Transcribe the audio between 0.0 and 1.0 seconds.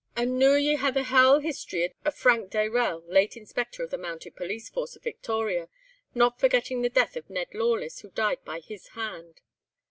"And noo ye hae